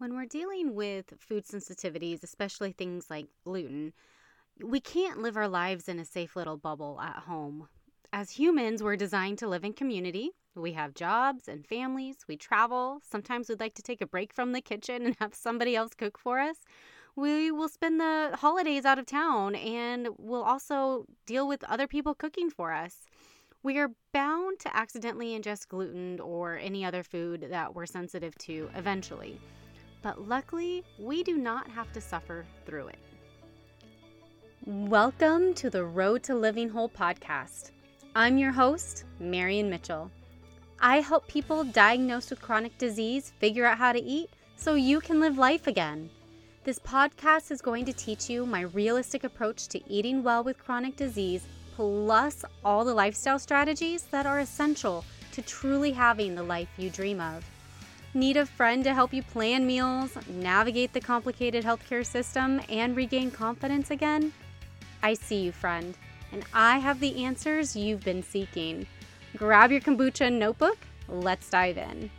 [0.00, 3.92] When we're dealing with food sensitivities, especially things like gluten,
[4.64, 7.68] we can't live our lives in a safe little bubble at home.
[8.10, 10.30] As humans, we're designed to live in community.
[10.54, 13.02] We have jobs and families, we travel.
[13.06, 16.16] Sometimes we'd like to take a break from the kitchen and have somebody else cook
[16.18, 16.56] for us.
[17.14, 22.14] We will spend the holidays out of town and we'll also deal with other people
[22.14, 23.00] cooking for us.
[23.62, 28.70] We are bound to accidentally ingest gluten or any other food that we're sensitive to
[28.74, 29.38] eventually.
[30.02, 32.98] But luckily, we do not have to suffer through it.
[34.64, 37.70] Welcome to the Road to Living Whole podcast.
[38.16, 40.10] I'm your host, Marian Mitchell.
[40.80, 45.20] I help people diagnosed with chronic disease figure out how to eat so you can
[45.20, 46.08] live life again.
[46.64, 50.96] This podcast is going to teach you my realistic approach to eating well with chronic
[50.96, 51.46] disease,
[51.76, 57.20] plus all the lifestyle strategies that are essential to truly having the life you dream
[57.20, 57.44] of.
[58.12, 63.30] Need a friend to help you plan meals, navigate the complicated healthcare system, and regain
[63.30, 64.32] confidence again?
[65.00, 65.96] I see you, friend,
[66.32, 68.84] and I have the answers you've been seeking.
[69.36, 70.78] Grab your kombucha notebook.
[71.08, 72.10] Let's dive in.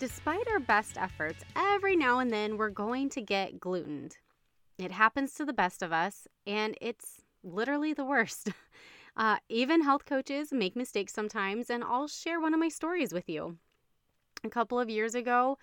[0.00, 4.16] Despite our best efforts, every now and then we're going to get glutened.
[4.78, 8.50] It happens to the best of us, and it's literally the worst.
[9.18, 13.28] Uh, even health coaches make mistakes sometimes, and I'll share one of my stories with
[13.28, 13.58] you.
[14.44, 15.58] A couple of years ago,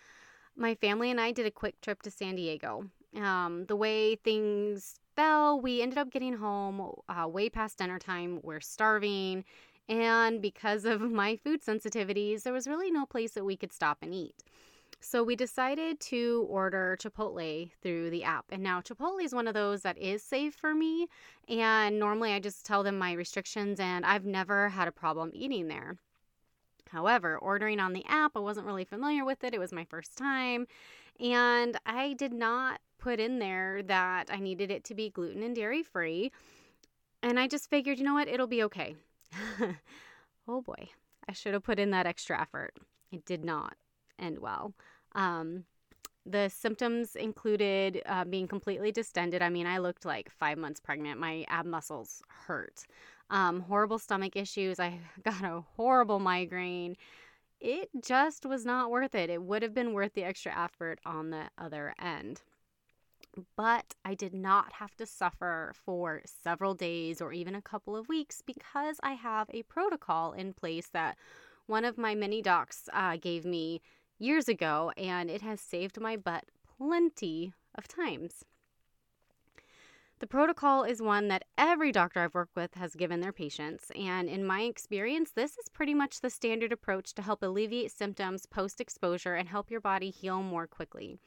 [0.58, 2.90] my family and I did a quick trip to San Diego.
[3.16, 8.42] Um, the way things fell, we ended up getting home uh, way past dinner time.
[8.44, 9.46] We're starving.
[9.88, 14.00] And because of my food sensitivities, there was really no place that we could stop
[14.02, 14.36] and eat.
[15.08, 18.46] So we decided to order Chipotle through the app.
[18.50, 21.06] And now Chipotle is one of those that is safe for me.
[21.48, 25.68] And normally I just tell them my restrictions, and I've never had a problem eating
[25.68, 25.98] there.
[26.90, 29.54] However, ordering on the app, I wasn't really familiar with it.
[29.54, 30.66] It was my first time.
[31.20, 35.56] And I did not put in there that I needed it to be gluten and
[35.56, 36.32] dairy free.
[37.22, 38.96] And I just figured, you know what, it'll be okay.
[40.48, 40.90] oh boy,
[41.30, 42.74] I should have put in that extra effort.
[43.12, 43.76] It did not
[44.18, 44.74] end well.
[45.16, 45.66] Um,
[46.26, 49.42] the symptoms included uh, being completely distended.
[49.42, 51.20] I mean, I looked like five months pregnant.
[51.20, 52.86] My ab muscles hurt.
[53.30, 54.80] Um, horrible stomach issues.
[54.80, 56.96] I got a horrible migraine.
[57.60, 59.30] It just was not worth it.
[59.30, 62.42] It would have been worth the extra effort on the other end.
[63.56, 68.08] But I did not have to suffer for several days or even a couple of
[68.08, 71.18] weeks because I have a protocol in place that
[71.68, 73.82] one of my many docs uh, gave me
[74.20, 76.46] years ago, and it has saved my butt
[76.78, 78.46] plenty of times.
[80.20, 84.30] The protocol is one that every doctor I've worked with has given their patients, and
[84.30, 88.80] in my experience, this is pretty much the standard approach to help alleviate symptoms post
[88.80, 91.20] exposure and help your body heal more quickly.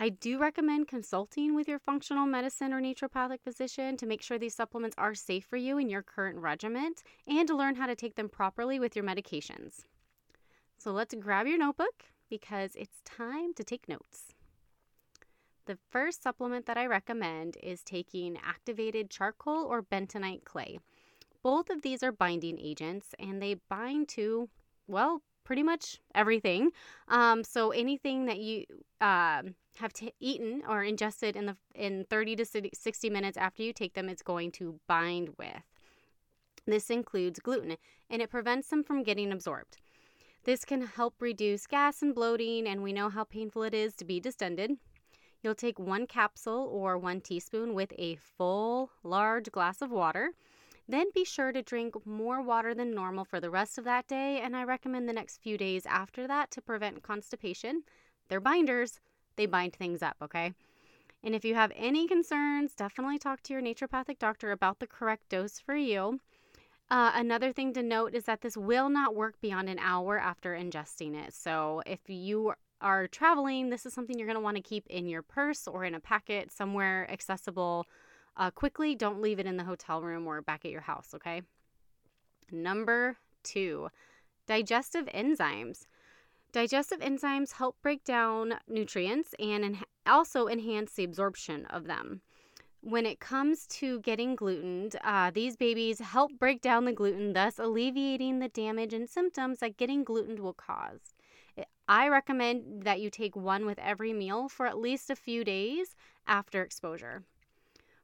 [0.00, 4.54] I do recommend consulting with your functional medicine or naturopathic physician to make sure these
[4.54, 6.94] supplements are safe for you in your current regimen
[7.28, 9.82] and to learn how to take them properly with your medications.
[10.78, 14.34] So let's grab your notebook because it's time to take notes.
[15.66, 20.78] The first supplement that I recommend is taking activated charcoal or bentonite clay.
[21.42, 24.48] Both of these are binding agents and they bind to,
[24.86, 26.70] well, pretty much everything.
[27.08, 28.64] Um, so anything that you
[29.00, 29.42] uh,
[29.78, 33.94] have t- eaten or ingested in the in 30 to 60 minutes after you take
[33.94, 35.62] them, it's going to bind with.
[36.66, 37.76] This includes gluten,
[38.08, 39.76] and it prevents them from getting absorbed.
[40.44, 44.04] This can help reduce gas and bloating, and we know how painful it is to
[44.04, 44.72] be distended.
[45.42, 50.32] You'll take one capsule or one teaspoon with a full, large glass of water.
[50.86, 54.40] Then be sure to drink more water than normal for the rest of that day,
[54.40, 57.82] and I recommend the next few days after that to prevent constipation.
[58.28, 59.00] They're binders,
[59.36, 60.52] they bind things up, okay?
[61.22, 65.30] And if you have any concerns, definitely talk to your naturopathic doctor about the correct
[65.30, 66.20] dose for you.
[66.90, 70.54] Uh, another thing to note is that this will not work beyond an hour after
[70.54, 71.32] ingesting it.
[71.32, 75.06] So if you are traveling, this is something you're going to want to keep in
[75.06, 77.86] your purse or in a packet somewhere accessible
[78.36, 78.94] uh, quickly.
[78.94, 81.42] Don't leave it in the hotel room or back at your house, okay?
[82.52, 83.88] Number two,
[84.46, 85.86] digestive enzymes.
[86.52, 92.20] Digestive enzymes help break down nutrients and en- also enhance the absorption of them
[92.84, 97.58] when it comes to getting glutened, uh, these babies help break down the gluten, thus
[97.58, 101.14] alleviating the damage and symptoms that getting glutened will cause.
[101.88, 105.96] I recommend that you take one with every meal for at least a few days
[106.26, 107.22] after exposure.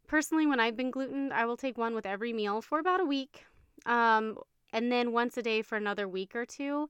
[0.06, 3.04] Personally, when I've been glutened, I will take one with every meal for about a
[3.04, 3.44] week,
[3.86, 4.38] um,
[4.72, 6.88] and then once a day for another week or two.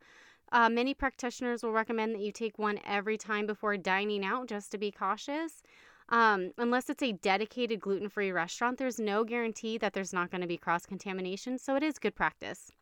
[0.53, 4.73] Uh, many practitioners will recommend that you take one every time before dining out just
[4.73, 5.63] to be cautious.
[6.11, 10.41] Um, unless it's a dedicated gluten free restaurant, there's no guarantee that there's not going
[10.41, 12.73] to be cross contamination, so it is good practice.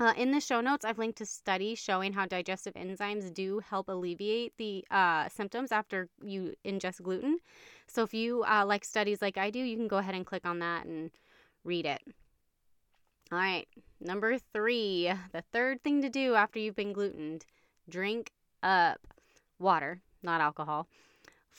[0.00, 3.88] Uh, in the show notes, I've linked to studies showing how digestive enzymes do help
[3.88, 7.38] alleviate the uh, symptoms after you ingest gluten.
[7.88, 10.46] So if you uh, like studies like I do, you can go ahead and click
[10.46, 11.10] on that and
[11.64, 12.00] read it.
[13.32, 13.66] All right,
[14.00, 17.44] number three, the third thing to do after you've been glutened
[17.88, 18.30] drink
[18.62, 19.00] up
[19.58, 20.86] water, not alcohol.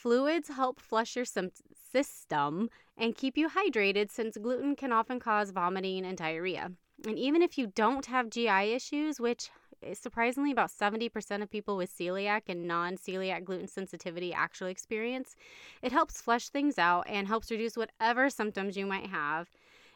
[0.01, 6.05] Fluids help flush your system and keep you hydrated since gluten can often cause vomiting
[6.05, 6.71] and diarrhea.
[7.05, 9.49] And even if you don't have GI issues, which
[9.93, 15.35] surprisingly about 70% of people with celiac and non celiac gluten sensitivity actually experience,
[15.81, 19.49] it helps flush things out and helps reduce whatever symptoms you might have.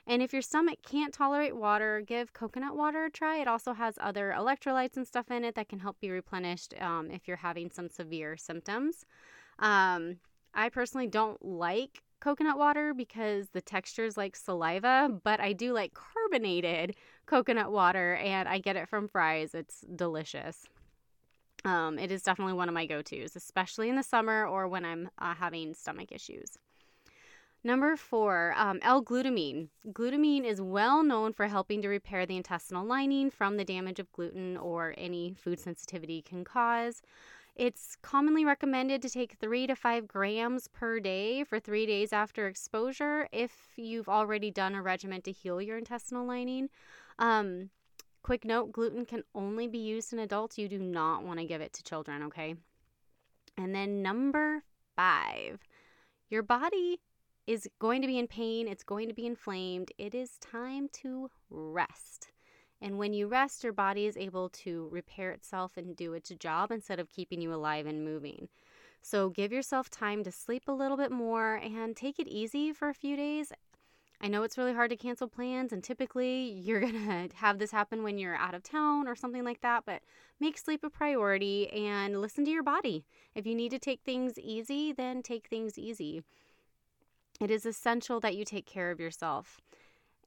[0.05, 3.37] And if your stomach can't tolerate water, give coconut water a try.
[3.37, 7.09] It also has other electrolytes and stuff in it that can help be replenished um,
[7.09, 9.05] if you're having some severe symptoms.
[9.59, 10.17] Um,
[10.53, 15.73] I personally don't like coconut water because the texture is like saliva, but I do
[15.73, 16.95] like carbonated
[17.25, 19.53] coconut water and I get it from Fry's.
[19.53, 20.65] It's delicious.
[21.65, 24.85] Um, it is definitely one of my go tos, especially in the summer or when
[24.85, 26.57] I'm uh, having stomach issues.
[27.65, 29.69] Number four, um, L-glutamine.
[29.87, 34.11] Glutamine is well known for helping to repair the intestinal lining from the damage of
[34.11, 37.01] gluten or any food sensitivity can cause.
[37.55, 42.47] It's commonly recommended to take three to five grams per day for three days after
[42.47, 46.69] exposure if you've already done a regimen to heal your intestinal lining.
[47.19, 47.69] Um,
[48.23, 50.57] quick note gluten can only be used in adults.
[50.57, 52.55] You do not want to give it to children, okay?
[53.55, 54.63] And then number
[54.95, 55.59] five,
[56.29, 57.01] your body
[57.45, 59.91] is going to be in pain, it's going to be inflamed.
[59.99, 62.31] It is time to rest.
[62.83, 66.69] And when you rest, your body is able to repair itself and do its job
[66.69, 68.49] instead of keeping you alive and moving.
[69.01, 72.89] So give yourself time to sleep a little bit more and take it easy for
[72.89, 73.53] a few days.
[74.19, 78.03] I know it's really hard to cancel plans, and typically you're to have this happen
[78.03, 80.01] when you're out of town or something like that, but
[80.41, 83.05] make sleep a priority and listen to your body.
[83.33, 86.21] If you need to take things easy, then take things easy.
[87.39, 89.61] It is essential that you take care of yourself.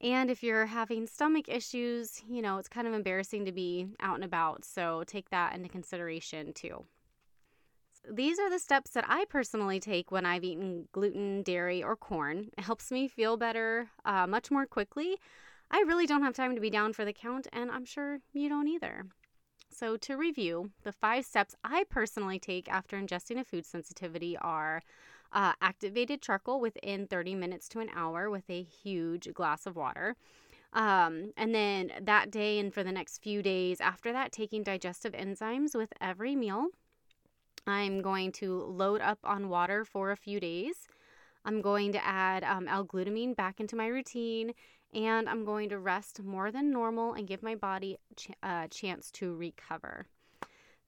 [0.01, 4.15] And if you're having stomach issues, you know, it's kind of embarrassing to be out
[4.15, 4.63] and about.
[4.63, 6.85] So take that into consideration too.
[8.09, 12.49] These are the steps that I personally take when I've eaten gluten, dairy, or corn.
[12.57, 15.17] It helps me feel better uh, much more quickly.
[15.69, 18.47] I really don't have time to be down for the count, and I'm sure you
[18.47, 19.07] don't either.
[19.69, 24.81] So, to review, the five steps I personally take after ingesting a food sensitivity are
[25.31, 30.15] uh, activated charcoal within 30 minutes to an hour with a huge glass of water.
[30.73, 35.13] Um, and then that day and for the next few days after that, taking digestive
[35.13, 36.67] enzymes with every meal.
[37.65, 40.87] I'm going to load up on water for a few days.
[41.43, 44.53] I'm going to add um, L glutamine back into my routine,
[44.93, 47.97] and I'm going to rest more than normal and give my body
[48.43, 50.07] a uh, chance to recover.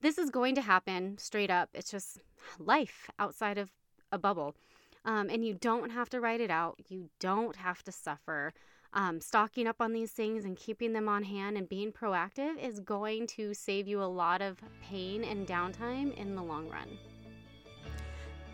[0.02, 1.70] This is going to happen straight up.
[1.74, 2.20] It's just
[2.58, 3.70] life outside of
[4.12, 4.56] a bubble.
[5.06, 8.54] Um, and you don't have to write it out, you don't have to suffer.
[8.92, 12.80] Um, stocking up on these things and keeping them on hand and being proactive is
[12.80, 16.98] going to save you a lot of pain and downtime in the long run.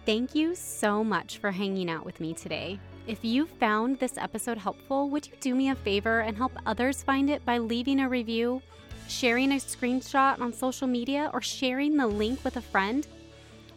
[0.05, 2.79] Thank you so much for hanging out with me today.
[3.07, 7.01] If you found this episode helpful, would you do me a favor and help others
[7.01, 8.61] find it by leaving a review,
[9.07, 13.07] sharing a screenshot on social media, or sharing the link with a friend?